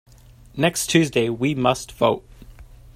Next 0.57 0.87
Tuesday 0.87 1.29
we 1.29 1.53
must 1.53 1.91
vote. 1.91 2.25